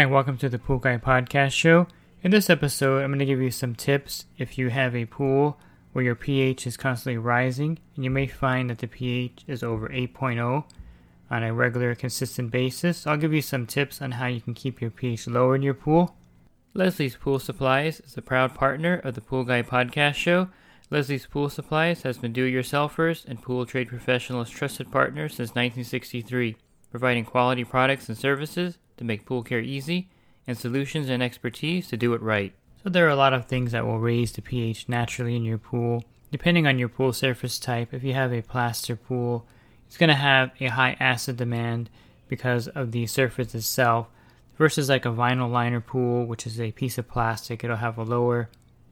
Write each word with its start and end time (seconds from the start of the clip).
Hi, 0.00 0.06
welcome 0.06 0.38
to 0.38 0.48
the 0.48 0.58
Pool 0.58 0.78
Guy 0.78 0.96
Podcast 0.96 1.52
Show. 1.52 1.86
In 2.22 2.30
this 2.30 2.48
episode, 2.48 3.02
I'm 3.02 3.10
going 3.10 3.18
to 3.18 3.26
give 3.26 3.42
you 3.42 3.50
some 3.50 3.74
tips 3.74 4.24
if 4.38 4.56
you 4.56 4.70
have 4.70 4.96
a 4.96 5.04
pool 5.04 5.60
where 5.92 6.02
your 6.02 6.14
pH 6.14 6.66
is 6.66 6.78
constantly 6.78 7.18
rising, 7.18 7.78
and 7.94 8.02
you 8.02 8.10
may 8.10 8.26
find 8.26 8.70
that 8.70 8.78
the 8.78 8.86
pH 8.86 9.44
is 9.46 9.62
over 9.62 9.90
8.0 9.90 10.64
on 11.30 11.42
a 11.42 11.52
regular, 11.52 11.94
consistent 11.94 12.50
basis. 12.50 13.06
I'll 13.06 13.18
give 13.18 13.34
you 13.34 13.42
some 13.42 13.66
tips 13.66 14.00
on 14.00 14.12
how 14.12 14.24
you 14.24 14.40
can 14.40 14.54
keep 14.54 14.80
your 14.80 14.90
pH 14.90 15.26
lower 15.26 15.54
in 15.54 15.60
your 15.60 15.74
pool. 15.74 16.16
Leslie's 16.72 17.16
Pool 17.16 17.38
Supplies 17.38 18.00
is 18.00 18.16
a 18.16 18.22
proud 18.22 18.54
partner 18.54 18.94
of 19.04 19.14
the 19.14 19.20
Pool 19.20 19.44
Guy 19.44 19.60
Podcast 19.60 20.14
Show. 20.14 20.48
Leslie's 20.88 21.26
Pool 21.26 21.50
Supplies 21.50 22.04
has 22.04 22.16
been 22.16 22.32
do-it-yourselfers 22.32 23.26
and 23.26 23.42
pool 23.42 23.66
trade 23.66 23.88
professionals' 23.88 24.48
trusted 24.48 24.90
partner 24.90 25.28
since 25.28 25.50
1963, 25.50 26.56
providing 26.90 27.24
quality 27.24 27.64
products 27.64 28.08
and 28.08 28.18
services 28.18 28.78
to 28.96 29.04
make 29.04 29.24
pool 29.24 29.42
care 29.42 29.60
easy 29.60 30.08
and 30.46 30.58
solutions 30.58 31.08
and 31.08 31.22
expertise 31.22 31.88
to 31.88 31.96
do 31.96 32.14
it 32.14 32.22
right. 32.22 32.52
So 32.82 32.88
there 32.88 33.06
are 33.06 33.10
a 33.10 33.16
lot 33.16 33.32
of 33.32 33.46
things 33.46 33.72
that 33.72 33.86
will 33.86 33.98
raise 33.98 34.32
the 34.32 34.42
pH 34.42 34.88
naturally 34.88 35.36
in 35.36 35.44
your 35.44 35.58
pool. 35.58 36.04
Depending 36.32 36.66
on 36.66 36.78
your 36.78 36.88
pool 36.88 37.12
surface 37.12 37.58
type, 37.58 37.92
if 37.92 38.02
you 38.02 38.14
have 38.14 38.32
a 38.32 38.42
plaster 38.42 38.96
pool, 38.96 39.46
it's 39.86 39.96
going 39.96 40.08
to 40.08 40.14
have 40.14 40.50
a 40.60 40.66
high 40.66 40.96
acid 41.00 41.36
demand 41.36 41.90
because 42.28 42.68
of 42.68 42.92
the 42.92 43.06
surface 43.06 43.54
itself 43.54 44.06
versus 44.56 44.88
like 44.88 45.04
a 45.04 45.10
vinyl 45.10 45.50
liner 45.50 45.80
pool, 45.80 46.24
which 46.24 46.46
is 46.46 46.60
a 46.60 46.72
piece 46.72 46.96
of 46.96 47.08
plastic. 47.08 47.64
It'll 47.64 47.76
have 47.76 47.98
a 47.98 48.04
lower 48.04 48.48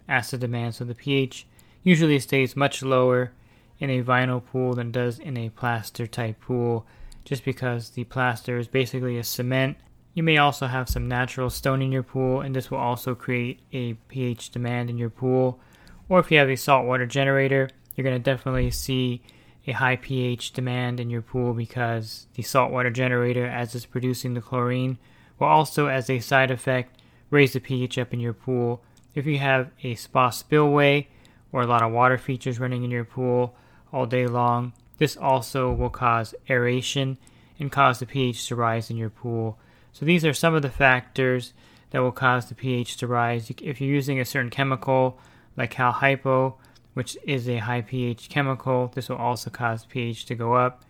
acid 0.09 0.41
demand, 0.41 0.75
so 0.75 0.85
the 0.85 0.95
pH 0.95 1.47
usually 1.83 2.19
stays 2.19 2.57
much 2.57 2.83
lower 2.83 3.33
in 3.79 3.91
a 3.91 4.03
vinyl 4.03 4.45
pool 4.45 4.75
than 4.75 4.91
does 4.91 5.19
in 5.19 5.37
a 5.37 5.51
plaster 5.51 6.07
type 6.07 6.41
pool, 6.41 6.85
just 7.29 7.45
because 7.45 7.91
the 7.91 8.05
plaster 8.05 8.59
is 8.59 8.69
basically 8.69 9.19
a 9.19 9.23
cement. 9.23 9.77
You 10.15 10.23
may 10.23 10.39
also 10.39 10.67
have 10.67 10.89
some 10.89 11.07
natural 11.07 11.51
stone 11.51 11.83
in 11.83 11.93
your 11.93 12.03
pool, 12.03 12.41
and 12.41 12.57
this 12.57 12.71
will 12.71 12.79
also 12.79 13.15
create 13.15 13.61
a 13.71 13.93
pH 14.09 14.51
demand 14.51 14.89
in 14.89 14.97
your 14.97 15.11
pool. 15.11 15.61
Or 16.09 16.21
if 16.21 16.31
you 16.31 16.39
have 16.39 16.49
a 16.49 16.57
saltwater 16.57 17.05
generator, 17.05 17.69
you're 17.95 18.05
going 18.05 18.17
to 18.17 18.19
definitely 18.19 18.71
see 18.71 19.23
a 19.67 19.73
high 19.73 19.97
pH 19.97 20.53
demand 20.53 21.01
in 21.01 21.11
your 21.11 21.21
pool 21.21 21.53
because 21.53 22.29
the 22.33 22.43
saltwater 22.43 22.91
generator, 22.91 23.45
as 23.45 23.75
it's 23.75 23.85
producing 23.85 24.33
the 24.33 24.41
chlorine, 24.41 24.97
will 25.39 25.49
also, 25.49 25.87
as 25.87 26.09
a 26.09 26.21
side 26.21 26.51
effect, 26.51 26.99
raise 27.29 27.53
the 27.53 27.61
pH 27.61 27.99
up 27.99 28.15
in 28.15 28.21
your 28.21 28.33
pool. 28.33 28.83
If 29.15 29.27
you 29.27 29.39
have 29.39 29.71
a 29.83 29.95
spa 29.97 30.31
spillway 30.31 31.09
or 31.53 31.61
a 31.61 31.67
lot 31.67 31.83
of 31.83 31.93
water 31.93 32.17
features 32.17 32.59
running 32.59 32.85
in 32.85 32.91
your 32.91 33.05
pool 33.05 33.55
all 33.93 34.07
day 34.07 34.27
long, 34.27 34.73
this 34.99 35.17
also 35.17 35.73
will 35.73 35.91
cause 35.91 36.35
aeration 36.51 37.19
and 37.59 37.73
cause 37.73 37.99
the 37.99 38.07
pH 38.07 38.47
to 38.49 38.57
rise 38.57 38.91
in 38.91 38.97
your 38.97 39.11
pool. 39.11 39.59
So 39.93 40.05
these 40.05 40.25
are 40.25 40.35
some 40.35 40.55
of 40.55 40.63
the 40.63 40.71
factors 40.71 41.55
that 41.91 42.01
will 42.01 42.13
cause 42.13 42.47
the 42.47 42.55
pH 42.55 42.99
to 42.99 43.07
rise. 43.07 43.51
If 43.63 43.81
you're 43.81 43.91
using 43.91 44.21
a 44.21 44.25
certain 44.25 44.51
chemical 44.51 45.19
like 45.57 45.71
Cal 45.71 45.93
Hypo, 45.93 46.57
which 46.99 47.17
is 47.23 47.49
a 47.49 47.59
high 47.59 47.81
pH 47.81 48.29
chemical. 48.29 48.91
This 48.93 49.09
will 49.09 49.19
also 49.19 49.51
cause 49.51 49.85
pH 49.85 50.25
to 50.27 50.35
go 50.35 50.55
up. 50.55 50.85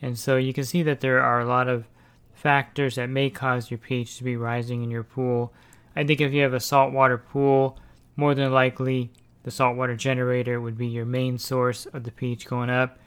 And 0.00 0.16
so 0.16 0.36
you 0.36 0.52
can 0.52 0.62
see 0.62 0.84
that 0.84 1.00
there 1.00 1.20
are 1.20 1.40
a 1.40 1.46
lot 1.46 1.66
of 1.66 1.88
factors 2.32 2.94
that 2.94 3.08
may 3.08 3.28
cause 3.28 3.68
your 3.70 3.78
pH 3.78 4.18
to 4.18 4.24
be 4.24 4.36
rising 4.36 4.84
in 4.84 4.90
your 4.90 5.02
pool. 5.02 5.52
I 5.96 6.04
think 6.04 6.20
if 6.20 6.32
you 6.32 6.42
have 6.42 6.54
a 6.54 6.60
saltwater 6.60 7.18
pool, 7.18 7.76
more 8.14 8.34
than 8.36 8.52
likely 8.52 9.10
the 9.42 9.50
saltwater 9.50 9.96
generator 9.96 10.60
would 10.60 10.78
be 10.78 10.86
your 10.86 11.04
main 11.04 11.38
source 11.38 11.86
of 11.86 12.04
the 12.04 12.12
pH 12.12 12.46
going 12.46 12.70
up. 12.70 12.98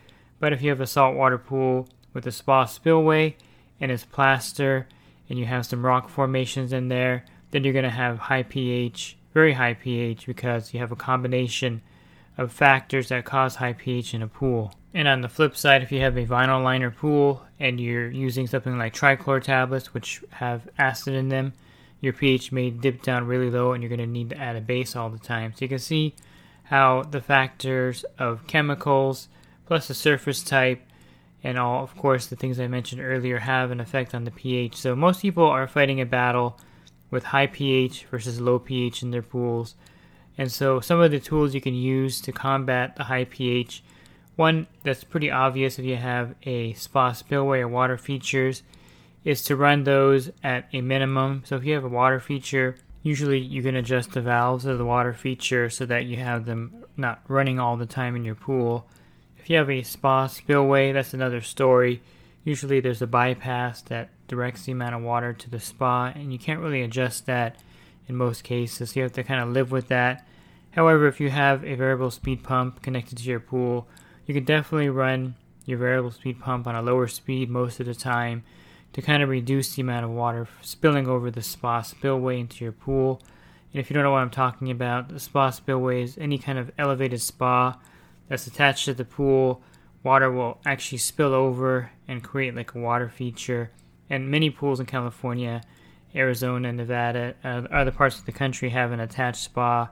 But 0.42 0.54
if 0.54 0.64
you 0.64 0.72
have 0.72 0.82
a 0.82 0.88
saltwater 0.88 1.38
pool 1.38 1.88
with 2.14 2.26
a 2.26 2.32
spa 2.32 2.66
spillway 2.66 3.38
and 3.80 3.92
it's 3.92 4.04
plaster 4.04 4.88
and 5.30 5.38
you 5.38 5.46
have 5.46 5.68
some 5.68 5.86
rock 5.86 6.10
formations 6.10 6.74
in 6.74 6.88
there, 6.88 7.26
then 7.52 7.64
you're 7.64 7.74
going 7.74 7.84
to 7.84 7.92
have 7.92 8.18
high 8.18 8.42
pH, 8.42 9.18
very 9.36 9.54
high 9.54 9.76
pH, 9.76 10.26
because 10.26 10.74
you 10.74 10.80
have 10.80 10.92
a 10.92 10.96
combination 10.96 11.84
of 12.40 12.52
factors 12.52 13.10
that 13.10 13.24
cause 13.24 13.56
high 13.56 13.74
pH 13.74 14.16
in 14.16 14.24
a 14.24 14.28
pool. 14.28 14.74
And 14.96 15.08
on 15.08 15.22
the 15.22 15.30
flip 15.30 15.56
side, 15.56 15.84
if 15.84 15.92
you 15.92 16.02
have 16.02 16.18
a 16.18 16.26
vinyl 16.26 16.64
liner 16.64 16.90
pool 16.90 17.46
and 17.60 17.80
you're 17.80 18.10
using 18.10 18.48
something 18.48 18.80
like 18.80 18.96
trichlor 18.96 19.44
tablets, 19.44 19.94
which 19.94 20.24
have 20.32 20.68
acid 20.80 21.14
in 21.14 21.30
them, 21.30 21.54
your 22.00 22.14
pH 22.14 22.52
may 22.52 22.72
dip 22.72 23.04
down 23.04 23.28
really 23.28 23.52
low 23.52 23.74
and 23.74 23.84
you're 23.84 23.96
going 23.96 24.00
to 24.00 24.08
need 24.08 24.32
to 24.32 24.38
add 24.40 24.56
a 24.56 24.62
base 24.62 24.96
all 24.96 25.12
the 25.12 25.20
time. 25.20 25.54
So 25.54 25.66
you 25.66 25.70
can 25.70 25.78
see 25.78 26.16
how 26.64 27.04
the 27.04 27.22
factors 27.22 28.06
of 28.18 28.48
chemicals 28.48 29.28
plus 29.72 29.88
the 29.88 29.94
surface 29.94 30.44
type 30.44 30.82
and 31.46 31.58
all, 31.58 31.82
of 31.82 31.96
course, 31.96 32.28
the 32.28 32.36
things 32.36 32.60
I 32.60 32.68
mentioned 32.68 33.00
earlier 33.00 33.40
have 33.40 33.72
an 33.72 33.80
effect 33.80 34.14
on 34.14 34.26
the 34.26 34.32
pH. 34.32 34.76
So 34.76 34.98
most 34.98 35.22
people 35.22 35.46
are 35.46 35.66
fighting 35.66 36.02
a 36.02 36.06
battle 36.06 36.60
with 37.10 37.24
high 37.24 37.48
pH 37.48 38.04
versus 38.12 38.42
low 38.42 38.60
pH 38.60 39.02
in 39.02 39.12
their 39.12 39.22
pools. 39.22 39.76
And 40.38 40.52
so, 40.52 40.82
some 40.82 41.00
of 41.00 41.10
the 41.10 41.22
tools 41.22 41.56
you 41.56 41.62
can 41.62 41.74
use 41.74 42.20
to 42.20 42.34
combat 42.34 42.98
the 42.98 43.06
high 43.06 43.24
pH 43.24 43.82
one 44.36 44.68
that's 44.84 45.06
pretty 45.06 45.32
obvious 45.32 45.80
if 45.80 45.86
you 45.86 45.96
have 45.96 46.36
a 46.44 46.74
spa 46.74 47.14
spillway 47.14 47.62
or 47.62 47.70
water 47.70 47.98
features 47.98 48.64
is 49.24 49.42
to 49.44 49.56
run 49.56 49.86
those 49.86 50.32
at 50.44 50.68
a 50.74 50.82
minimum. 50.82 51.44
So, 51.46 51.56
if 51.56 51.64
you 51.64 51.76
have 51.76 51.86
a 51.86 51.96
water 52.02 52.20
feature, 52.20 52.76
usually 53.04 53.40
you 53.40 53.64
can 53.64 53.78
adjust 53.78 54.12
the 54.12 54.22
valves 54.22 54.66
of 54.66 54.78
the 54.78 54.84
water 54.84 55.14
feature 55.14 55.70
so 55.70 55.86
that 55.86 56.04
you 56.04 56.18
have 56.18 56.44
them 56.44 56.84
not 56.98 57.22
running 57.30 57.58
all 57.58 57.78
the 57.78 57.86
time 57.86 58.18
in 58.18 58.26
your 58.26 58.36
pool. 58.36 58.86
If 59.42 59.50
you 59.50 59.58
have 59.58 59.72
a 59.72 59.82
spa 59.82 60.28
spillway, 60.28 60.92
that's 60.92 61.16
another 61.16 61.42
story. 61.42 62.04
Usually, 62.44 62.80
there's 62.80 63.02
a 63.02 63.08
bypass 63.08 63.82
that 63.84 64.10
directs 64.28 64.66
the 64.66 64.72
amount 64.72 64.94
of 64.94 65.02
water 65.02 65.34
to 65.34 65.50
the 65.50 65.60
spa, 65.60 66.14
and 66.14 66.32
you 66.32 66.38
can't 66.38 66.60
really 66.60 66.84
adjust 66.84 67.26
that 67.26 67.56
in 68.08 68.16
most 68.16 68.44
cases. 68.44 68.96
You 68.96 69.02
have 69.02 69.14
to 69.14 69.24
kind 69.24 69.42
of 69.42 69.50
live 69.50 69.72
with 69.72 69.88
that. 69.88 70.28
However, 70.72 71.08
if 71.08 71.20
you 71.20 71.32
have 71.32 71.66
a 71.66 71.74
variable 71.74 72.12
speed 72.12 72.44
pump 72.44 72.84
connected 72.84 73.18
to 73.18 73.24
your 73.24 73.40
pool, 73.40 73.88
you 74.28 74.36
can 74.36 74.46
definitely 74.46 74.90
run 74.90 75.34
your 75.66 75.80
variable 75.80 76.12
speed 76.12 76.40
pump 76.40 76.68
on 76.68 76.76
a 76.76 76.82
lower 76.84 77.08
speed 77.08 77.50
most 77.50 77.80
of 77.80 77.88
the 77.88 77.96
time 77.96 78.44
to 78.94 79.02
kind 79.02 79.24
of 79.24 79.30
reduce 79.30 79.74
the 79.74 79.82
amount 79.82 80.06
of 80.06 80.12
water 80.12 80.48
spilling 80.62 81.08
over 81.08 81.32
the 81.32 81.42
spa 81.42 81.82
spillway 81.82 82.40
into 82.40 82.64
your 82.64 82.74
pool. 82.74 83.20
And 83.74 83.80
if 83.80 83.90
you 83.90 83.96
don't 83.96 84.04
know 84.04 84.12
what 84.12 84.20
I'm 84.20 84.30
talking 84.30 84.70
about, 84.70 85.10
the 85.10 85.20
spa 85.20 85.50
spillway 85.50 86.04
is 86.04 86.16
any 86.20 86.38
kind 86.38 86.60
of 86.60 86.70
elevated 86.78 87.24
spa 87.24 87.80
that's 88.32 88.48
attached 88.48 88.86
to 88.86 88.94
the 88.94 89.04
pool. 89.04 89.62
Water 90.04 90.32
will 90.32 90.58
actually 90.66 91.00
spill 91.00 91.34
over 91.34 91.92
and 92.08 92.24
create 92.24 92.56
like 92.56 92.74
a 92.74 92.80
water 92.80 93.10
feature. 93.10 93.72
And 94.10 94.32
many 94.32 94.50
pools 94.50 94.80
in 94.80 94.86
California 94.86 95.62
Arizona, 96.16 96.72
Nevada, 96.72 97.36
uh, 97.44 97.64
other 97.74 97.92
parts 97.92 98.20
of 98.20 98.26
the 98.26 98.32
country 98.32 98.70
have 98.70 98.94
an 98.94 99.02
attached 99.02 99.44
spa 99.44 99.90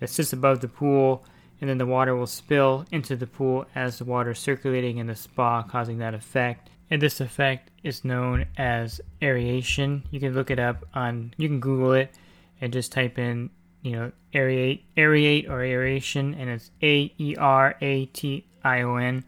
that 0.00 0.08
sits 0.08 0.32
above 0.32 0.60
the 0.60 0.68
pool, 0.68 1.26
and 1.60 1.68
then 1.68 1.76
the 1.76 1.86
water 1.86 2.16
will 2.16 2.26
spill 2.26 2.86
into 2.92 3.14
the 3.14 3.26
pool 3.26 3.66
as 3.74 3.98
the 3.98 4.04
water 4.06 4.30
is 4.30 4.38
circulating 4.38 4.96
in 4.96 5.06
the 5.06 5.14
spa, 5.14 5.62
causing 5.62 5.98
that 5.98 6.14
effect. 6.14 6.70
And 6.90 7.00
this 7.00 7.20
effect 7.20 7.70
is 7.82 8.06
known 8.06 8.46
as 8.56 9.02
aeration. 9.20 10.02
You 10.10 10.18
can 10.18 10.34
look 10.34 10.50
it 10.50 10.58
up 10.58 10.86
on, 10.94 11.34
you 11.36 11.46
can 11.46 11.60
Google 11.60 11.92
it 11.92 12.14
and 12.60 12.72
just 12.72 12.90
type 12.90 13.18
in, 13.18 13.50
you 13.82 13.92
know, 13.92 14.12
aerate, 14.32 14.82
aerate 14.96 15.48
or 15.48 15.62
aeration, 15.62 16.34
and 16.34 16.48
it's 16.48 16.70
A 16.82 17.12
E 17.18 17.36
R 17.36 17.76
A 17.80 18.06
T 18.06 18.46
I 18.64 18.82
O 18.82 18.96
N, 18.96 19.24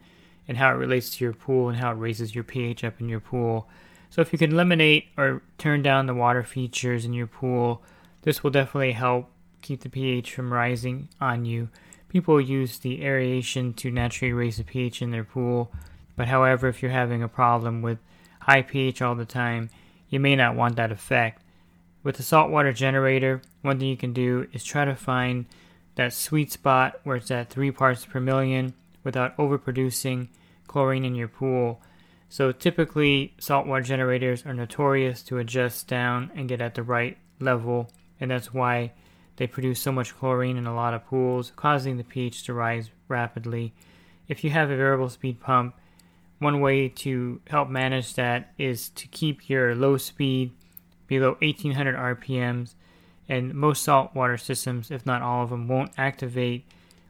and 0.47 0.57
how 0.57 0.71
it 0.71 0.75
relates 0.75 1.17
to 1.17 1.23
your 1.23 1.33
pool 1.33 1.69
and 1.69 1.77
how 1.77 1.91
it 1.91 1.95
raises 1.95 2.33
your 2.33 2.43
pH 2.43 2.83
up 2.83 2.99
in 2.99 3.09
your 3.09 3.19
pool. 3.19 3.69
So 4.09 4.21
if 4.21 4.31
you 4.31 4.39
can 4.39 4.53
eliminate 4.53 5.07
or 5.17 5.41
turn 5.57 5.81
down 5.81 6.05
the 6.05 6.13
water 6.13 6.43
features 6.43 7.03
in 7.03 7.13
your 7.13 7.27
pool, 7.27 7.83
this 8.21 8.43
will 8.43 8.51
definitely 8.51 8.93
help 8.93 9.29
keep 9.61 9.81
the 9.81 9.89
pH 9.89 10.33
from 10.33 10.53
rising 10.53 11.09
on 11.19 11.43
you. 11.43 11.69
People 12.07 12.39
use 12.39 12.79
the 12.79 13.03
aeration 13.03 13.73
to 13.73 13.91
naturally 13.91 14.31
raise 14.31 14.57
the 14.57 14.63
pH 14.63 15.01
in 15.01 15.11
their 15.11 15.25
pool, 15.25 15.71
but 16.15 16.29
however, 16.29 16.69
if 16.69 16.81
you're 16.81 16.91
having 16.91 17.21
a 17.21 17.27
problem 17.27 17.81
with 17.81 17.97
high 18.39 18.61
pH 18.61 19.01
all 19.01 19.15
the 19.15 19.25
time, 19.25 19.69
you 20.07 20.19
may 20.19 20.35
not 20.35 20.55
want 20.55 20.77
that 20.77 20.93
effect. 20.93 21.41
With 22.05 22.17
the 22.17 22.23
saltwater 22.23 22.71
generator, 22.71 23.41
one 23.63 23.79
thing 23.79 23.87
you 23.87 23.97
can 23.97 24.13
do 24.13 24.47
is 24.53 24.63
try 24.63 24.85
to 24.85 24.95
find 24.95 25.47
that 25.95 26.13
sweet 26.13 26.51
spot 26.51 26.99
where 27.03 27.15
it's 27.15 27.31
at 27.31 27.49
3 27.49 27.71
parts 27.71 28.05
per 28.05 28.19
million, 28.19 28.75
without 29.03 29.35
overproducing 29.37 30.27
chlorine 30.67 31.03
in 31.03 31.15
your 31.15 31.27
pool. 31.27 31.81
So 32.29 32.51
typically, 32.51 33.33
saltwater 33.39 33.81
generators 33.81 34.45
are 34.45 34.53
notorious 34.53 35.23
to 35.23 35.39
adjust 35.39 35.87
down 35.87 36.31
and 36.35 36.47
get 36.47 36.61
at 36.61 36.75
the 36.75 36.83
right 36.83 37.17
level, 37.39 37.89
and 38.19 38.29
that's 38.29 38.53
why 38.53 38.91
they 39.37 39.47
produce 39.47 39.81
so 39.81 39.91
much 39.91 40.15
chlorine 40.15 40.57
in 40.57 40.67
a 40.67 40.75
lot 40.75 40.93
of 40.93 41.07
pools, 41.07 41.53
causing 41.55 41.97
the 41.97 42.03
pH 42.03 42.43
to 42.43 42.53
rise 42.53 42.91
rapidly. 43.07 43.73
If 44.27 44.43
you 44.43 44.51
have 44.51 44.69
a 44.69 44.77
variable 44.77 45.09
speed 45.09 45.39
pump, 45.39 45.73
one 46.37 46.61
way 46.61 46.87
to 46.87 47.41
help 47.47 47.67
manage 47.67 48.13
that 48.13 48.53
is 48.59 48.89
to 48.89 49.07
keep 49.07 49.49
your 49.49 49.73
low 49.73 49.97
speed 49.97 50.51
below 51.07 51.37
1800 51.41 51.95
RPMs, 51.95 52.75
and 53.27 53.53
most 53.53 53.83
saltwater 53.83 54.37
systems, 54.37 54.91
if 54.91 55.05
not 55.05 55.21
all 55.21 55.43
of 55.43 55.49
them, 55.49 55.67
won't 55.67 55.91
activate 55.97 56.65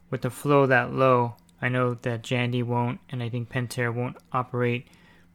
with 0.10 0.22
the 0.22 0.30
flow 0.30 0.66
that 0.66 0.94
low. 0.94 1.36
I 1.62 1.70
know 1.70 1.96
that 1.96 2.22
Jandy 2.22 2.64
won't, 2.64 3.00
and 3.10 3.22
I 3.24 3.30
think 3.30 3.50
Pentair 3.50 3.94
won't 3.94 4.18
operate 4.32 4.88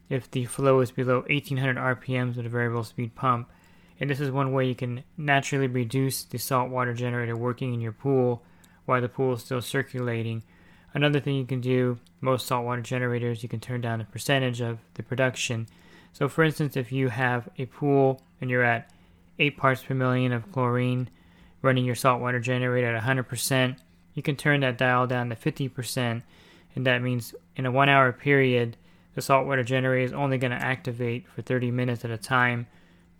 if 0.09 0.29
the 0.29 0.45
flow 0.45 0.81
is 0.81 0.91
below 0.91 1.21
1800 1.29 1.77
RPMs 1.77 2.35
with 2.35 2.45
a 2.45 2.49
variable 2.49 2.83
speed 2.83 3.15
pump. 3.15 3.49
And 3.99 4.09
this 4.09 4.19
is 4.19 4.31
one 4.31 4.51
way 4.51 4.67
you 4.67 4.75
can 4.75 5.03
naturally 5.15 5.67
reduce 5.67 6.23
the 6.23 6.39
saltwater 6.39 6.93
generator 6.93 7.37
working 7.37 7.73
in 7.73 7.81
your 7.81 7.91
pool 7.91 8.43
while 8.85 9.01
the 9.01 9.07
pool 9.07 9.33
is 9.33 9.41
still 9.41 9.61
circulating. 9.61 10.43
Another 10.93 11.19
thing 11.19 11.35
you 11.35 11.45
can 11.45 11.61
do, 11.61 11.99
most 12.19 12.47
saltwater 12.47 12.81
generators, 12.81 13.43
you 13.43 13.49
can 13.49 13.59
turn 13.59 13.79
down 13.79 13.99
the 13.99 14.05
percentage 14.05 14.59
of 14.59 14.79
the 14.95 15.03
production. 15.03 15.67
So, 16.13 16.27
for 16.27 16.43
instance, 16.43 16.75
if 16.75 16.91
you 16.91 17.09
have 17.09 17.47
a 17.57 17.67
pool 17.67 18.21
and 18.41 18.49
you're 18.49 18.63
at 18.63 18.89
8 19.39 19.55
parts 19.55 19.83
per 19.83 19.93
million 19.93 20.33
of 20.33 20.51
chlorine 20.51 21.09
running 21.61 21.85
your 21.85 21.95
saltwater 21.95 22.39
generator 22.39 22.95
at 22.95 23.03
100%, 23.03 23.77
you 24.13 24.23
can 24.23 24.35
turn 24.35 24.61
that 24.61 24.77
dial 24.77 25.07
down 25.07 25.29
to 25.29 25.35
50%. 25.35 26.23
And 26.75 26.87
that 26.87 27.01
means 27.01 27.35
in 27.55 27.65
a 27.65 27.71
one 27.71 27.89
hour 27.89 28.11
period, 28.11 28.77
the 29.13 29.21
saltwater 29.21 29.63
generator 29.63 30.05
is 30.05 30.13
only 30.13 30.37
going 30.37 30.51
to 30.51 30.57
activate 30.57 31.27
for 31.27 31.41
30 31.41 31.71
minutes 31.71 32.05
at 32.05 32.11
a 32.11 32.17
time, 32.17 32.67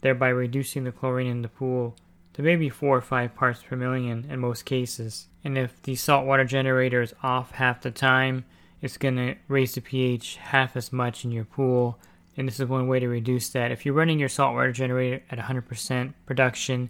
thereby 0.01 0.29
reducing 0.29 0.83
the 0.83 0.91
chlorine 0.91 1.27
in 1.27 1.41
the 1.41 1.49
pool 1.49 1.95
to 2.33 2.41
maybe 2.41 2.69
4 2.69 2.97
or 2.97 3.01
5 3.01 3.35
parts 3.35 3.61
per 3.61 3.75
million 3.75 4.25
in 4.29 4.39
most 4.39 4.63
cases. 4.63 5.27
And 5.43 5.57
if 5.57 5.81
the 5.83 5.95
saltwater 5.95 6.45
generator 6.45 7.01
is 7.01 7.13
off 7.21 7.51
half 7.51 7.81
the 7.81 7.91
time, 7.91 8.45
it's 8.81 8.97
going 8.97 9.17
to 9.17 9.35
raise 9.47 9.75
the 9.75 9.81
pH 9.81 10.37
half 10.37 10.75
as 10.75 10.93
much 10.93 11.25
in 11.25 11.31
your 11.31 11.43
pool. 11.45 11.99
And 12.41 12.47
this 12.47 12.59
is 12.59 12.67
one 12.67 12.87
way 12.87 12.99
to 12.99 13.07
reduce 13.07 13.49
that. 13.49 13.71
If 13.71 13.85
you're 13.85 13.93
running 13.93 14.17
your 14.17 14.27
saltwater 14.27 14.71
generator 14.71 15.21
at 15.29 15.37
100% 15.37 16.13
production 16.25 16.89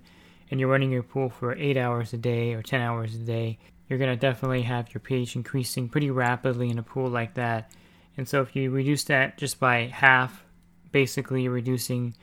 and 0.49 0.61
you're 0.61 0.69
running 0.69 0.91
your 0.91 1.03
pool 1.03 1.29
for 1.29 1.53
8 1.53 1.75
hours 1.75 2.13
a 2.13 2.17
day 2.17 2.53
or 2.53 2.63
10 2.63 2.79
hours 2.79 3.15
a 3.15 3.17
day, 3.17 3.59
you're 3.89 3.99
going 3.99 4.13
to 4.13 4.15
definitely 4.15 4.61
have 4.61 4.93
your 4.93 5.01
pH 5.01 5.35
increasing 5.35 5.89
pretty 5.89 6.09
rapidly 6.09 6.69
in 6.69 6.79
a 6.79 6.83
pool 6.83 7.09
like 7.09 7.33
that. 7.33 7.69
And 8.15 8.29
so 8.29 8.41
if 8.41 8.55
you 8.55 8.71
reduce 8.71 9.03
that 9.03 9.37
just 9.37 9.59
by 9.59 9.87
half, 9.87 10.45
basically 10.93 11.43
you're 11.43 11.51
reducing 11.51 12.15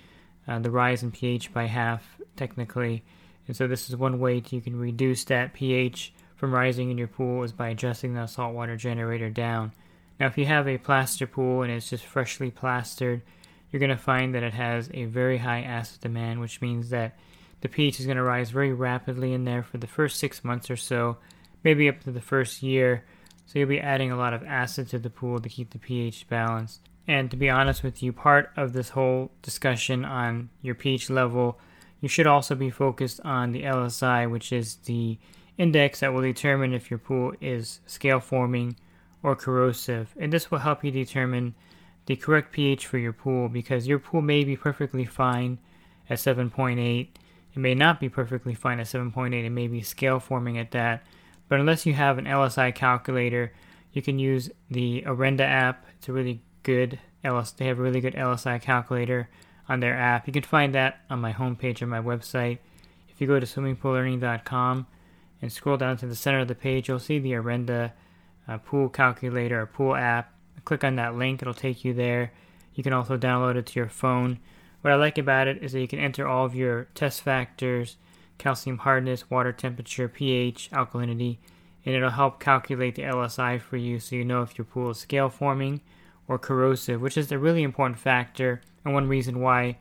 uh, 0.48 0.60
the 0.60 0.70
rise 0.70 1.02
in 1.02 1.10
pH 1.10 1.52
by 1.52 1.66
half 1.66 2.18
technically. 2.34 3.04
And 3.46 3.54
so 3.54 3.68
this 3.68 3.90
is 3.90 3.96
one 3.96 4.20
way 4.20 4.40
to 4.40 4.56
you 4.56 4.62
can 4.62 4.80
reduce 4.80 5.24
that 5.24 5.52
pH 5.52 6.14
from 6.34 6.54
rising 6.54 6.90
in 6.90 6.96
your 6.96 7.08
pool 7.08 7.42
is 7.42 7.52
by 7.52 7.68
adjusting 7.68 8.14
the 8.14 8.26
saltwater 8.26 8.78
generator 8.78 9.28
down. 9.28 9.72
Now 10.18 10.26
if 10.26 10.36
you 10.36 10.46
have 10.46 10.66
a 10.66 10.78
plaster 10.78 11.26
pool 11.26 11.62
and 11.62 11.72
it's 11.72 11.90
just 11.90 12.04
freshly 12.04 12.50
plastered, 12.50 13.22
you're 13.70 13.80
going 13.80 13.90
to 13.90 13.96
find 13.96 14.34
that 14.34 14.42
it 14.42 14.54
has 14.54 14.90
a 14.94 15.04
very 15.04 15.38
high 15.38 15.62
acid 15.62 16.00
demand, 16.00 16.40
which 16.40 16.60
means 16.60 16.90
that 16.90 17.16
the 17.60 17.68
pH 17.68 18.00
is 18.00 18.06
going 18.06 18.16
to 18.16 18.22
rise 18.22 18.50
very 18.50 18.72
rapidly 18.72 19.32
in 19.32 19.44
there 19.44 19.62
for 19.62 19.78
the 19.78 19.86
first 19.86 20.18
six 20.18 20.44
months 20.44 20.70
or 20.70 20.76
so, 20.76 21.18
maybe 21.64 21.88
up 21.88 22.00
to 22.00 22.10
the 22.10 22.20
first 22.20 22.62
year. 22.62 23.04
So 23.46 23.58
you'll 23.58 23.68
be 23.68 23.80
adding 23.80 24.10
a 24.10 24.16
lot 24.16 24.34
of 24.34 24.44
acid 24.44 24.88
to 24.90 24.98
the 24.98 25.10
pool 25.10 25.38
to 25.38 25.48
keep 25.48 25.70
the 25.70 25.78
pH 25.78 26.28
balanced. 26.28 26.80
And 27.06 27.30
to 27.30 27.36
be 27.36 27.48
honest 27.48 27.82
with 27.82 28.02
you, 28.02 28.12
part 28.12 28.50
of 28.56 28.74
this 28.74 28.90
whole 28.90 29.30
discussion 29.40 30.04
on 30.04 30.50
your 30.60 30.74
pH 30.74 31.08
level, 31.08 31.58
you 32.00 32.08
should 32.08 32.26
also 32.26 32.54
be 32.54 32.70
focused 32.70 33.20
on 33.24 33.52
the 33.52 33.62
LSI, 33.62 34.30
which 34.30 34.52
is 34.52 34.76
the 34.84 35.18
index 35.56 36.00
that 36.00 36.12
will 36.12 36.22
determine 36.22 36.74
if 36.74 36.90
your 36.90 36.98
pool 36.98 37.32
is 37.40 37.80
scale 37.86 38.20
forming 38.20 38.76
or 39.28 39.36
corrosive. 39.36 40.14
And 40.18 40.32
this 40.32 40.50
will 40.50 40.60
help 40.60 40.82
you 40.82 40.90
determine 40.90 41.54
the 42.06 42.16
correct 42.16 42.50
pH 42.50 42.86
for 42.86 42.96
your 42.96 43.12
pool 43.12 43.50
because 43.50 43.86
your 43.86 43.98
pool 43.98 44.22
may 44.22 44.42
be 44.42 44.56
perfectly 44.56 45.04
fine 45.04 45.58
at 46.08 46.16
7.8. 46.16 47.08
It 47.54 47.58
may 47.58 47.74
not 47.74 48.00
be 48.00 48.08
perfectly 48.08 48.54
fine 48.54 48.80
at 48.80 48.86
7.8. 48.86 49.44
It 49.44 49.50
may 49.50 49.68
be 49.68 49.82
scale 49.82 50.18
forming 50.18 50.56
at 50.56 50.70
that. 50.70 51.04
But 51.46 51.60
unless 51.60 51.84
you 51.84 51.92
have 51.92 52.16
an 52.16 52.24
LSI 52.24 52.74
calculator, 52.74 53.52
you 53.92 54.00
can 54.00 54.18
use 54.18 54.50
the 54.70 55.02
Orenda 55.06 55.40
app. 55.40 55.84
It's 55.98 56.08
a 56.08 56.12
really 56.12 56.40
good 56.62 56.98
LS. 57.22 57.50
They 57.50 57.66
have 57.66 57.78
a 57.78 57.82
really 57.82 58.00
good 58.00 58.14
LSI 58.14 58.62
calculator 58.62 59.28
on 59.68 59.80
their 59.80 59.94
app. 59.94 60.26
You 60.26 60.32
can 60.32 60.42
find 60.42 60.74
that 60.74 61.00
on 61.10 61.20
my 61.20 61.34
homepage 61.34 61.82
on 61.82 61.90
my 61.90 62.00
website. 62.00 62.58
If 63.10 63.20
you 63.20 63.26
go 63.26 63.38
to 63.38 63.44
swimmingpoollearning.com 63.46 64.86
and 65.42 65.52
scroll 65.52 65.76
down 65.76 65.98
to 65.98 66.06
the 66.06 66.16
center 66.16 66.40
of 66.40 66.48
the 66.48 66.54
page, 66.54 66.88
you'll 66.88 66.98
see 66.98 67.18
the 67.18 67.32
Orenda 67.32 67.92
uh, 68.48 68.58
pool 68.58 68.88
calculator 68.88 69.60
or 69.60 69.66
pool 69.66 69.94
app. 69.94 70.32
Click 70.64 70.84
on 70.84 70.96
that 70.96 71.16
link; 71.16 71.42
it'll 71.42 71.54
take 71.54 71.84
you 71.84 71.94
there. 71.94 72.32
You 72.74 72.82
can 72.82 72.92
also 72.92 73.16
download 73.16 73.56
it 73.56 73.66
to 73.66 73.80
your 73.80 73.88
phone. 73.88 74.38
What 74.80 74.92
I 74.92 74.96
like 74.96 75.18
about 75.18 75.48
it 75.48 75.62
is 75.62 75.72
that 75.72 75.80
you 75.80 75.88
can 75.88 75.98
enter 75.98 76.26
all 76.26 76.44
of 76.44 76.54
your 76.54 76.84
test 76.94 77.22
factors 77.22 77.96
calcium 78.38 78.78
hardness, 78.78 79.28
water 79.28 79.52
temperature, 79.52 80.08
pH, 80.08 80.70
alkalinity, 80.70 81.38
and 81.84 81.94
it'll 81.94 82.10
help 82.10 82.40
calculate 82.40 82.94
the 82.94 83.02
LSI 83.02 83.60
for 83.60 83.76
you 83.76 83.98
so 83.98 84.16
you 84.16 84.24
know 84.24 84.42
if 84.42 84.56
your 84.56 84.64
pool 84.64 84.90
is 84.90 84.98
scale 84.98 85.28
forming 85.28 85.80
or 86.28 86.38
corrosive, 86.38 87.00
which 87.00 87.16
is 87.16 87.32
a 87.32 87.38
really 87.38 87.62
important 87.62 87.98
factor 87.98 88.60
and 88.84 88.94
one 88.94 89.08
reason 89.08 89.40
why 89.40 89.76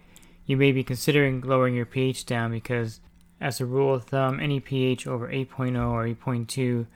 you 0.46 0.58
may 0.58 0.72
be 0.72 0.84
considering 0.84 1.42
lowering 1.42 1.76
your 1.76 1.86
pH 1.86 2.26
down 2.26 2.52
because, 2.52 3.00
as 3.40 3.62
a 3.62 3.66
rule 3.66 3.94
of 3.94 4.06
thumb, 4.06 4.40
any 4.40 4.60
pH 4.60 5.06
over 5.06 5.28
8.0 5.28 5.92
or 5.92 6.06
8.2 6.06 6.88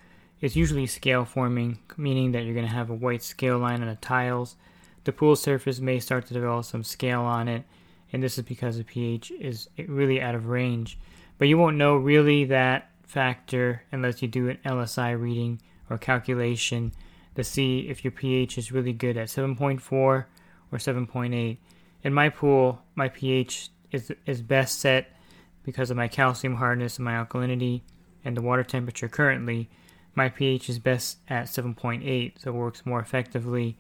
is 0.42 0.56
usually 0.56 0.88
scale 0.88 1.24
forming, 1.24 1.78
meaning 1.98 2.32
that 2.32 2.44
you're 2.44 2.56
going 2.56 2.68
to 2.68 2.74
have 2.74 2.90
a 2.90 2.96
white 2.96 3.24
scale 3.24 3.60
line 3.60 3.82
on 3.82 3.88
the 3.88 3.96
tiles. 3.96 4.56
The 5.04 5.14
pool 5.14 5.36
surface 5.36 5.80
may 5.80 6.00
start 6.00 6.26
to 6.28 6.34
develop 6.34 6.66
some 6.66 6.84
scale 6.84 7.22
on 7.22 7.48
it, 7.48 7.64
and 8.12 8.22
this 8.22 8.38
is 8.38 8.44
because 8.44 8.78
the 8.78 8.84
pH 8.84 9.32
is 9.32 9.70
really 9.88 10.22
out 10.22 10.36
of 10.36 10.48
range. 10.48 10.98
But 11.38 11.48
you 11.48 11.58
won't 11.58 11.78
know 11.78 11.96
really 11.96 12.46
that 12.46 12.90
factor 13.04 13.84
unless 13.92 14.22
you 14.22 14.28
do 14.28 14.50
an 14.50 14.58
LSI 14.66 15.20
reading 15.20 15.62
or 15.90 15.98
calculation 15.98 16.94
to 17.36 17.44
see 17.44 17.82
if 17.90 18.04
your 18.04 18.12
pH 18.12 18.58
is 18.58 18.72
really 18.72 18.94
good 18.94 19.18
at 19.18 19.28
7.4 19.28 19.92
or 19.92 20.26
7.8. 20.74 21.58
In 22.04 22.14
my 22.14 22.30
pool, 22.30 22.82
my 22.96 23.10
pH 23.10 23.70
is, 23.92 24.12
is 24.26 24.42
best 24.42 24.80
set 24.80 25.16
because 25.64 25.92
of 25.92 25.98
my 25.98 26.08
calcium 26.08 26.56
hardness 26.56 26.98
and 26.98 27.06
my 27.06 27.14
alkalinity 27.14 27.82
and 28.24 28.36
the 28.36 28.42
water 28.42 28.64
temperature 28.64 29.08
currently. 29.08 29.70
My 30.14 30.30
pH 30.30 30.70
is 30.70 30.80
best 30.80 31.20
at 31.30 31.46
7.8, 31.46 32.40
so 32.40 32.50
it 32.52 32.54
works 32.54 32.86
more 32.86 33.00
effectively 33.00 33.78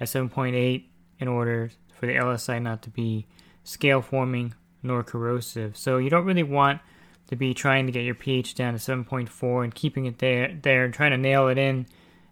at 0.00 0.08
7.8 0.08 0.84
in 1.18 1.28
order 1.28 1.70
for 1.92 2.06
the 2.06 2.14
LSI 2.14 2.60
not 2.60 2.82
to 2.82 2.90
be 2.90 3.26
scale 3.62 4.02
forming 4.02 4.54
nor 4.82 5.02
corrosive. 5.02 5.76
So 5.76 5.98
you 5.98 6.10
don't 6.10 6.24
really 6.24 6.42
want 6.42 6.80
to 7.28 7.36
be 7.36 7.54
trying 7.54 7.86
to 7.86 7.92
get 7.92 8.04
your 8.04 8.14
pH 8.14 8.54
down 8.54 8.74
to 8.74 8.78
7.4 8.78 9.64
and 9.64 9.74
keeping 9.74 10.06
it 10.06 10.18
there, 10.18 10.58
there 10.62 10.84
and 10.84 10.92
trying 10.92 11.12
to 11.12 11.16
nail 11.16 11.48
it 11.48 11.58
in 11.58 11.86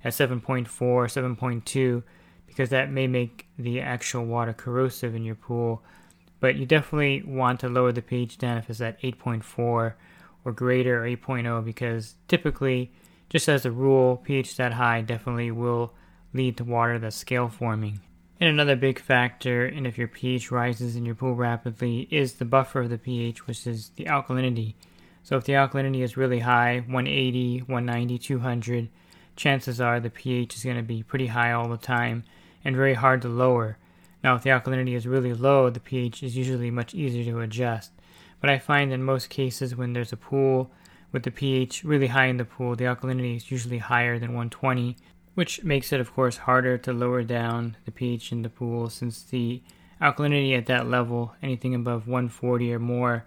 at 0.05 0.13
7.4, 0.13 0.67
7.2, 0.67 2.03
because 2.47 2.71
that 2.71 2.91
may 2.91 3.07
make 3.07 3.47
the 3.59 3.81
actual 3.81 4.25
water 4.25 4.53
corrosive 4.53 5.15
in 5.15 5.25
your 5.25 5.35
pool. 5.35 5.83
But 6.41 6.57
you 6.57 6.67
definitely 6.67 7.23
want 7.23 7.61
to 7.61 7.69
lower 7.69 7.93
the 7.93 8.03
pH 8.03 8.39
down 8.39 8.59
if 8.59 8.69
it's 8.69 8.81
at 8.81 9.01
8.4 9.01 9.95
or 10.45 10.53
greater 10.53 11.05
or 11.05 11.09
8.0, 11.09 11.65
because 11.65 12.17
typically, 12.29 12.93
just 13.33 13.49
as 13.49 13.65
a 13.65 13.71
rule, 13.71 14.19
pH 14.19 14.57
that 14.57 14.75
high 14.75 15.01
definitely 15.01 15.51
will 15.51 15.95
lead 16.35 16.55
to 16.59 16.65
water 16.65 16.99
that's 16.99 17.17
scale 17.17 17.49
forming. 17.49 17.99
And 18.39 18.51
another 18.51 18.77
big 18.77 18.99
factor 18.99 19.67
in 19.67 19.87
if 19.87 19.97
your 19.97 20.07
pH 20.09 20.51
rises 20.51 20.97
in 20.97 21.07
your 21.07 21.15
pool 21.15 21.35
rapidly 21.35 22.09
is 22.11 22.35
the 22.35 22.45
buffer 22.45 22.81
of 22.81 22.91
the 22.91 22.99
pH, 22.99 23.47
which 23.47 23.67
is 23.67 23.89
the 23.97 24.05
alkalinity. 24.05 24.75
So 25.23 25.39
if 25.39 25.45
the 25.45 25.55
alkalinity 25.55 26.03
is 26.03 26.19
really 26.19 26.41
high, 26.41 26.81
180, 26.81 27.61
190, 27.61 28.19
200, 28.19 28.89
chances 29.35 29.81
are 29.81 29.99
the 29.99 30.11
pH 30.11 30.57
is 30.57 30.65
going 30.65 30.77
to 30.77 30.83
be 30.83 31.03
pretty 31.03 31.29
high 31.29 31.53
all 31.53 31.71
the 31.71 31.79
time 31.79 32.25
and 32.62 32.77
very 32.77 32.95
hard 32.95 33.23
to 33.23 33.29
lower. 33.29 33.79
Now, 34.23 34.35
if 34.35 34.43
the 34.43 34.51
alkalinity 34.51 34.95
is 34.95 35.07
really 35.07 35.33
low, 35.33 35.71
the 35.71 35.81
pH 35.81 36.23
is 36.23 36.37
usually 36.37 36.71
much 36.71 36.93
easier 36.93 37.25
to 37.33 37.41
adjust. 37.41 37.93
But 38.43 38.51
I 38.51 38.59
find 38.59 38.93
in 38.93 39.03
most 39.03 39.31
cases 39.31 39.75
when 39.75 39.95
there's 39.95 40.12
a 40.12 40.19
pool 40.19 40.71
with 41.12 41.23
the 41.23 41.31
pH 41.31 41.85
really 41.85 42.09
high 42.09 42.26
in 42.26 42.38
the 42.38 42.45
pool, 42.45 42.75
the 42.75 42.85
alkalinity 42.85 43.37
is 43.37 43.50
usually 43.50 43.78
higher 43.78 44.19
than 44.19 44.31
120 44.31 44.97
which 45.35 45.64
makes 45.64 45.92
it, 45.92 46.00
of 46.00 46.12
course, 46.12 46.38
harder 46.38 46.76
to 46.78 46.92
lower 46.92 47.23
down 47.23 47.76
the 47.85 47.90
pH 47.90 48.33
in 48.33 48.42
the 48.42 48.49
pool 48.49 48.90
since 48.90 49.23
the 49.23 49.62
alkalinity 50.00 50.57
at 50.57 50.66
that 50.66 50.88
level, 50.88 51.35
anything 51.42 51.75
above 51.75 52.07
140 52.07 52.73
or 52.73 52.78
more, 52.78 53.25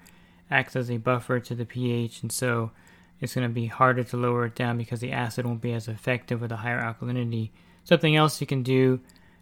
acts 0.52 0.76
as 0.76 0.92
a 0.92 0.98
buffer 0.98 1.40
to 1.40 1.56
the 1.56 1.66
pH, 1.66 2.22
and 2.22 2.32
so 2.32 2.72
it's 3.20 3.34
going 3.34 3.48
to 3.48 3.54
be 3.54 3.68
harder 3.68 4.04
to 4.04 4.18
lower 4.18 4.46
it 4.46 4.56
down 4.56 4.78
because 4.78 5.00
the 5.00 5.12
acid 5.12 5.46
won't 5.46 5.62
be 5.62 5.74
as 5.74 5.88
effective 5.88 6.42
with 6.42 6.52
a 6.52 6.58
higher 6.58 6.82
alkalinity. 6.82 7.50
Something 7.84 8.16
else 8.16 8.42
you 8.42 8.48
can 8.48 8.62
do 8.62 9.00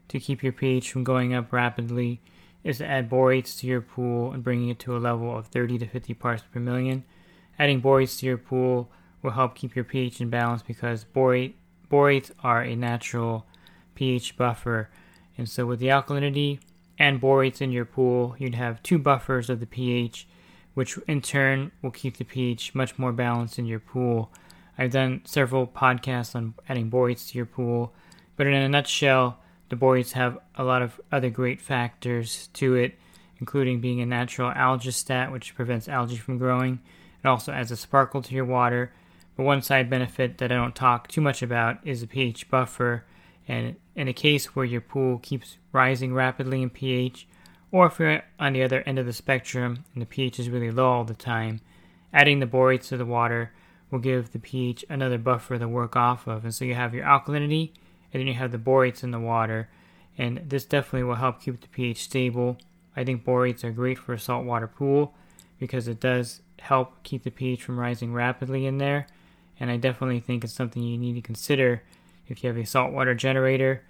to 0.07 0.19
keep 0.19 0.43
your 0.43 0.53
pH 0.53 0.91
from 0.91 1.03
going 1.03 1.33
up 1.33 1.51
rapidly 1.51 2.21
is 2.63 2.77
to 2.77 2.85
add 2.85 3.09
borates 3.09 3.59
to 3.59 3.67
your 3.67 3.81
pool 3.81 4.31
and 4.31 4.43
bringing 4.43 4.69
it 4.69 4.79
to 4.79 4.95
a 4.95 4.99
level 4.99 5.35
of 5.35 5.47
30 5.47 5.79
to 5.79 5.87
50 5.87 6.13
parts 6.13 6.43
per 6.53 6.59
million. 6.59 7.03
Adding 7.63 7.81
borates 7.81 8.19
to 8.19 8.25
your 8.25 8.37
pool 8.37 8.91
will 9.21 9.31
help 9.31 9.55
keep 9.55 9.73
your 9.73 9.85
pH 9.85 10.19
in 10.19 10.29
balance 10.29 10.61
because 10.61 11.05
borate, 11.05 11.53
borates 11.89 12.29
are 12.43 12.61
a 12.61 12.75
natural 12.75 13.45
pH 13.95 14.35
buffer. 14.35 14.89
And 15.37 15.47
so, 15.47 15.65
with 15.65 15.79
the 15.79 15.87
alkalinity 15.87 16.59
and 16.99 17.21
borates 17.21 17.61
in 17.61 17.71
your 17.71 17.85
pool, 17.85 18.35
you'd 18.37 18.55
have 18.55 18.83
two 18.83 18.99
buffers 18.99 19.49
of 19.49 19.61
the 19.61 19.65
pH, 19.65 20.27
which 20.73 20.97
in 21.07 21.21
turn 21.21 21.71
will 21.81 21.91
keep 21.91 22.17
the 22.17 22.25
pH 22.25 22.75
much 22.75 22.99
more 22.99 23.13
balanced 23.13 23.57
in 23.57 23.65
your 23.65 23.79
pool. 23.79 24.29
I've 24.77 24.91
done 24.91 25.21
several 25.23 25.65
podcasts 25.65 26.35
on 26.35 26.55
adding 26.67 26.91
borates 26.91 27.29
to 27.29 27.37
your 27.37 27.45
pool, 27.45 27.93
but 28.35 28.45
in 28.45 28.53
a 28.55 28.67
nutshell, 28.67 29.39
the 29.69 29.77
borates 29.77 30.11
have 30.11 30.37
a 30.55 30.65
lot 30.65 30.81
of 30.81 30.99
other 31.13 31.29
great 31.29 31.61
factors 31.61 32.49
to 32.55 32.75
it, 32.75 32.99
including 33.39 33.79
being 33.79 34.01
a 34.01 34.05
natural 34.05 34.51
algistat, 34.51 35.31
which 35.31 35.55
prevents 35.55 35.87
algae 35.87 36.17
from 36.17 36.37
growing. 36.37 36.79
It 37.23 37.27
also 37.27 37.51
adds 37.51 37.71
a 37.71 37.77
sparkle 37.77 38.21
to 38.21 38.35
your 38.35 38.45
water. 38.45 38.91
But 39.35 39.43
one 39.43 39.61
side 39.61 39.89
benefit 39.89 40.37
that 40.37 40.51
I 40.51 40.55
don't 40.55 40.75
talk 40.75 41.07
too 41.07 41.21
much 41.21 41.41
about 41.41 41.77
is 41.85 42.01
the 42.01 42.07
pH 42.07 42.49
buffer. 42.49 43.05
And 43.47 43.75
in 43.95 44.07
a 44.07 44.13
case 44.13 44.55
where 44.55 44.65
your 44.65 44.81
pool 44.81 45.19
keeps 45.19 45.57
rising 45.71 46.13
rapidly 46.13 46.61
in 46.61 46.69
pH, 46.69 47.27
or 47.71 47.87
if 47.87 47.99
you're 47.99 48.21
on 48.39 48.53
the 48.53 48.63
other 48.63 48.83
end 48.85 48.99
of 48.99 49.05
the 49.05 49.13
spectrum 49.13 49.83
and 49.93 50.01
the 50.01 50.05
pH 50.05 50.39
is 50.39 50.49
really 50.49 50.71
low 50.71 50.91
all 50.91 51.03
the 51.03 51.13
time, 51.13 51.59
adding 52.13 52.39
the 52.39 52.45
borates 52.45 52.89
to 52.89 52.97
the 52.97 53.05
water 53.05 53.51
will 53.89 53.99
give 53.99 54.31
the 54.31 54.39
pH 54.39 54.85
another 54.89 55.17
buffer 55.17 55.57
to 55.57 55.67
work 55.67 55.95
off 55.95 56.27
of. 56.27 56.43
And 56.43 56.53
so 56.53 56.65
you 56.65 56.75
have 56.75 56.93
your 56.93 57.05
alkalinity 57.05 57.71
and 58.11 58.19
then 58.19 58.27
you 58.27 58.33
have 58.35 58.51
the 58.51 58.57
borates 58.57 59.03
in 59.03 59.11
the 59.11 59.19
water. 59.19 59.69
And 60.17 60.41
this 60.47 60.65
definitely 60.65 61.03
will 61.03 61.15
help 61.15 61.41
keep 61.41 61.61
the 61.61 61.67
pH 61.67 62.03
stable. 62.03 62.57
I 62.95 63.03
think 63.03 63.25
borates 63.25 63.63
are 63.63 63.71
great 63.71 63.97
for 63.97 64.13
a 64.13 64.19
saltwater 64.19 64.67
pool 64.67 65.15
because 65.59 65.87
it 65.87 65.99
does 65.99 66.41
help 66.63 67.03
keep 67.03 67.23
the 67.23 67.31
pH 67.31 67.61
from 67.61 67.79
rising 67.79 68.13
rapidly 68.13 68.65
in 68.65 68.77
there. 68.77 69.05
And 69.59 69.69
I 69.69 69.77
definitely 69.77 70.21
think 70.21 70.43
it's 70.43 70.53
something 70.53 70.81
you 70.81 70.97
need 70.97 71.13
to 71.15 71.21
consider 71.21 71.83
if 72.27 72.43
you 72.43 72.47
have 72.47 72.57
a 72.57 72.65
saltwater 72.65 73.13
generator. 73.13 73.83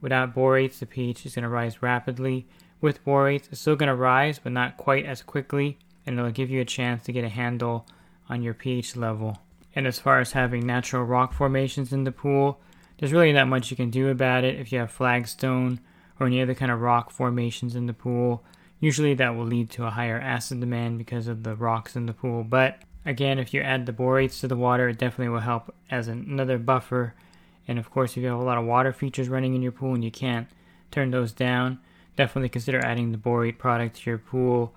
Without 0.00 0.34
borates, 0.34 0.78
the 0.78 0.86
pH 0.86 1.26
is 1.26 1.34
going 1.34 1.42
to 1.42 1.48
rise 1.48 1.82
rapidly. 1.82 2.46
With 2.80 3.04
borates, 3.04 3.48
it's 3.50 3.60
still 3.60 3.76
going 3.76 3.88
to 3.88 3.94
rise, 3.94 4.38
but 4.38 4.52
not 4.52 4.76
quite 4.78 5.04
as 5.04 5.22
quickly, 5.22 5.78
and 6.06 6.18
it'll 6.18 6.30
give 6.30 6.50
you 6.50 6.60
a 6.60 6.64
chance 6.64 7.04
to 7.04 7.12
get 7.12 7.24
a 7.24 7.28
handle 7.28 7.86
on 8.28 8.42
your 8.42 8.54
pH 8.54 8.96
level. 8.96 9.38
And 9.74 9.86
as 9.86 9.98
far 9.98 10.20
as 10.20 10.32
having 10.32 10.66
natural 10.66 11.04
rock 11.04 11.34
formations 11.34 11.92
in 11.92 12.04
the 12.04 12.12
pool, 12.12 12.60
there's 12.98 13.12
really 13.12 13.32
not 13.32 13.48
much 13.48 13.70
you 13.70 13.76
can 13.76 13.90
do 13.90 14.08
about 14.08 14.42
it 14.42 14.58
if 14.58 14.72
you 14.72 14.78
have 14.78 14.90
flagstone 14.90 15.80
or 16.18 16.26
any 16.26 16.40
other 16.40 16.54
kind 16.54 16.72
of 16.72 16.80
rock 16.80 17.10
formations 17.10 17.76
in 17.76 17.86
the 17.86 17.92
pool. 17.92 18.42
Usually 18.78 19.14
that 19.14 19.34
will 19.34 19.46
lead 19.46 19.70
to 19.70 19.86
a 19.86 19.90
higher 19.90 20.20
acid 20.20 20.60
demand 20.60 20.98
because 20.98 21.28
of 21.28 21.42
the 21.42 21.54
rocks 21.54 21.96
in 21.96 22.06
the 22.06 22.12
pool. 22.12 22.44
But 22.44 22.82
again, 23.04 23.38
if 23.38 23.54
you 23.54 23.62
add 23.62 23.86
the 23.86 23.92
borates 23.92 24.40
to 24.40 24.48
the 24.48 24.56
water, 24.56 24.88
it 24.88 24.98
definitely 24.98 25.30
will 25.30 25.40
help 25.40 25.74
as 25.90 26.08
another 26.08 26.58
buffer. 26.58 27.14
And 27.66 27.78
of 27.78 27.90
course, 27.90 28.12
if 28.12 28.18
you 28.18 28.28
have 28.28 28.38
a 28.38 28.44
lot 28.44 28.58
of 28.58 28.64
water 28.64 28.92
features 28.92 29.28
running 29.28 29.54
in 29.54 29.62
your 29.62 29.72
pool 29.72 29.94
and 29.94 30.04
you 30.04 30.10
can't 30.10 30.48
turn 30.90 31.10
those 31.10 31.32
down, 31.32 31.78
definitely 32.16 32.48
consider 32.48 32.84
adding 32.84 33.12
the 33.12 33.18
borate 33.18 33.58
product 33.58 33.96
to 33.96 34.10
your 34.10 34.18
pool 34.18 34.74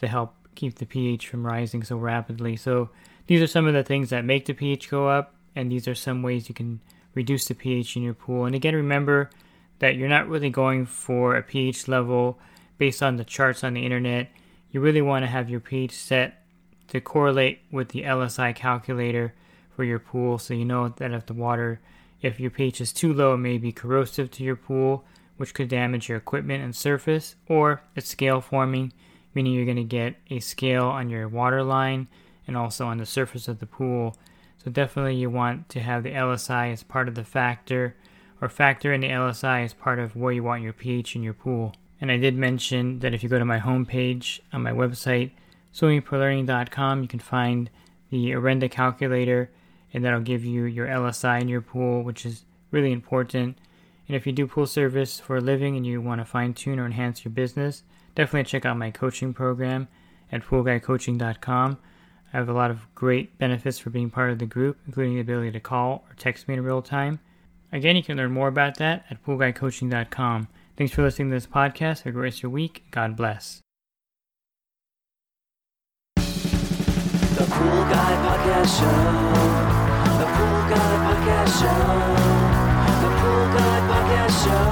to 0.00 0.08
help 0.08 0.34
keep 0.54 0.76
the 0.76 0.86
pH 0.86 1.28
from 1.28 1.46
rising 1.46 1.82
so 1.82 1.96
rapidly. 1.96 2.56
So 2.56 2.90
these 3.26 3.42
are 3.42 3.46
some 3.46 3.66
of 3.66 3.74
the 3.74 3.84
things 3.84 4.10
that 4.10 4.24
make 4.24 4.46
the 4.46 4.52
pH 4.52 4.90
go 4.90 5.08
up, 5.08 5.34
and 5.54 5.70
these 5.70 5.88
are 5.88 5.94
some 5.94 6.22
ways 6.22 6.48
you 6.48 6.54
can 6.54 6.80
reduce 7.14 7.46
the 7.46 7.54
pH 7.54 7.96
in 7.96 8.02
your 8.02 8.14
pool. 8.14 8.44
And 8.46 8.54
again, 8.54 8.74
remember 8.74 9.30
that 9.78 9.96
you're 9.96 10.08
not 10.08 10.28
really 10.28 10.50
going 10.50 10.86
for 10.86 11.36
a 11.36 11.42
pH 11.42 11.88
level 11.88 12.38
based 12.82 13.00
on 13.00 13.14
the 13.14 13.22
charts 13.24 13.62
on 13.62 13.74
the 13.74 13.84
internet. 13.84 14.28
You 14.72 14.80
really 14.80 15.02
want 15.02 15.22
to 15.22 15.28
have 15.28 15.48
your 15.48 15.60
pH 15.60 15.92
set 15.92 16.42
to 16.88 17.00
correlate 17.00 17.60
with 17.70 17.90
the 17.90 18.02
LSI 18.02 18.56
calculator 18.56 19.34
for 19.70 19.84
your 19.84 20.00
pool 20.00 20.36
so 20.36 20.52
you 20.52 20.64
know 20.64 20.88
that 20.88 21.12
if 21.12 21.26
the 21.26 21.32
water, 21.32 21.80
if 22.22 22.40
your 22.40 22.50
pH 22.50 22.80
is 22.80 22.92
too 22.92 23.14
low, 23.14 23.34
it 23.34 23.38
may 23.38 23.56
be 23.56 23.70
corrosive 23.70 24.32
to 24.32 24.42
your 24.42 24.56
pool, 24.56 25.04
which 25.36 25.54
could 25.54 25.68
damage 25.68 26.08
your 26.08 26.18
equipment 26.18 26.64
and 26.64 26.74
surface, 26.74 27.36
or 27.46 27.82
it's 27.94 28.08
scale 28.08 28.40
forming, 28.40 28.92
meaning 29.32 29.52
you're 29.52 29.64
going 29.64 29.76
to 29.76 29.84
get 29.84 30.16
a 30.28 30.40
scale 30.40 30.86
on 30.86 31.08
your 31.08 31.28
water 31.28 31.62
line 31.62 32.08
and 32.48 32.56
also 32.56 32.88
on 32.88 32.98
the 32.98 33.06
surface 33.06 33.46
of 33.46 33.60
the 33.60 33.66
pool 33.66 34.16
so 34.64 34.72
definitely 34.72 35.14
you 35.14 35.30
want 35.30 35.68
to 35.68 35.78
have 35.78 36.02
the 36.02 36.10
LSI 36.10 36.72
as 36.72 36.82
part 36.82 37.06
of 37.06 37.14
the 37.14 37.22
factor 37.22 37.94
or 38.40 38.48
factor 38.48 38.92
in 38.92 39.02
the 39.02 39.08
LSI 39.08 39.64
as 39.64 39.72
part 39.72 40.00
of 40.00 40.16
where 40.16 40.32
you 40.32 40.42
want 40.42 40.64
your 40.64 40.72
pH 40.72 41.14
in 41.14 41.22
your 41.22 41.32
pool. 41.32 41.76
And 42.02 42.10
I 42.10 42.16
did 42.16 42.36
mention 42.36 42.98
that 42.98 43.14
if 43.14 43.22
you 43.22 43.28
go 43.28 43.38
to 43.38 43.44
my 43.44 43.60
homepage 43.60 44.40
on 44.52 44.64
my 44.64 44.72
website, 44.72 45.30
swimmingpoollearning.com, 45.72 47.00
you 47.00 47.06
can 47.06 47.20
find 47.20 47.70
the 48.10 48.32
Orenda 48.32 48.68
calculator 48.68 49.50
and 49.94 50.04
that'll 50.04 50.20
give 50.20 50.44
you 50.44 50.64
your 50.64 50.88
LSI 50.88 51.40
in 51.40 51.48
your 51.48 51.60
pool, 51.60 52.02
which 52.02 52.26
is 52.26 52.44
really 52.72 52.90
important. 52.90 53.56
And 54.08 54.16
if 54.16 54.26
you 54.26 54.32
do 54.32 54.48
pool 54.48 54.66
service 54.66 55.20
for 55.20 55.36
a 55.36 55.40
living 55.40 55.76
and 55.76 55.86
you 55.86 56.00
want 56.00 56.20
to 56.20 56.24
fine 56.24 56.54
tune 56.54 56.80
or 56.80 56.86
enhance 56.86 57.24
your 57.24 57.30
business, 57.30 57.84
definitely 58.16 58.50
check 58.50 58.66
out 58.66 58.76
my 58.76 58.90
coaching 58.90 59.32
program 59.32 59.86
at 60.32 60.42
poolguycoaching.com. 60.42 61.78
I 62.32 62.36
have 62.36 62.48
a 62.48 62.52
lot 62.52 62.72
of 62.72 62.92
great 62.96 63.38
benefits 63.38 63.78
for 63.78 63.90
being 63.90 64.10
part 64.10 64.32
of 64.32 64.40
the 64.40 64.46
group, 64.46 64.76
including 64.86 65.14
the 65.14 65.20
ability 65.20 65.52
to 65.52 65.60
call 65.60 66.04
or 66.10 66.16
text 66.16 66.48
me 66.48 66.54
in 66.54 66.64
real 66.64 66.82
time. 66.82 67.20
Again, 67.70 67.94
you 67.94 68.02
can 68.02 68.16
learn 68.16 68.32
more 68.32 68.48
about 68.48 68.78
that 68.78 69.04
at 69.08 69.24
poolguycoaching.com. 69.24 70.48
Thanks 70.76 70.94
for 70.94 71.02
listening 71.02 71.28
to 71.28 71.36
this 71.36 71.46
podcast. 71.46 72.02
Have 72.02 72.06
a 72.06 72.12
great 72.12 72.22
rest 72.24 72.38
of 72.38 72.44
your 72.44 72.50
week. 72.50 72.84
God 72.90 73.14
bless. 73.16 73.60
The 76.16 77.44
Pool 77.50 77.82
Guy 77.90 78.12
Podcast 78.24 78.78
Show. 78.78 78.98
The 80.18 80.26
Pool 80.32 80.60
Guy 80.70 80.92
Podcast 81.04 81.60
Show. 81.60 81.82
The 83.02 83.10
Pool 83.20 83.44
Guy 83.54 83.76
Podcast 83.90 84.36
Show. 84.44 84.66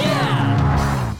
Yeah! 0.00 1.16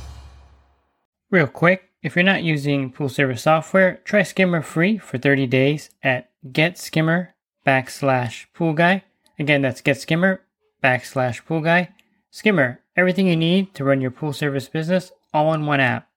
Real 1.30 1.46
quick, 1.46 1.90
if 2.02 2.16
you're 2.16 2.24
not 2.24 2.42
using 2.42 2.90
pool 2.90 3.10
service 3.10 3.42
software, 3.42 4.00
try 4.04 4.22
Skimmer 4.22 4.62
free 4.62 4.96
for 4.96 5.18
30 5.18 5.46
days 5.46 5.90
at 6.02 6.30
getskimmer 6.46 7.28
backslash 7.66 8.46
pool 8.54 8.72
guy. 8.72 9.04
Again, 9.40 9.62
that's 9.62 9.80
getskimmer 9.80 10.40
backslash 10.84 11.46
pool 11.46 11.62
guy. 11.62 11.88
Skimmer, 12.30 12.82
everything 12.94 13.26
you 13.26 13.36
need 13.36 13.74
to 13.74 13.84
run 13.84 14.02
your 14.02 14.10
pool 14.10 14.34
service 14.34 14.68
business 14.68 15.12
all 15.32 15.54
in 15.54 15.64
one 15.64 15.80
app. 15.80 16.09